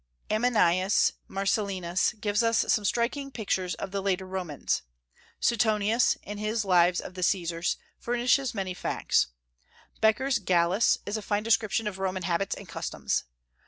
[0.31, 4.81] Ammianus Marcellinus gives us some striking pictures of the later Romans.
[5.39, 9.27] Suetonius, in his lives of the Caesars, furnishes many facts.
[9.99, 13.25] Becker's Gallus is a fine description of Roman habits and customs.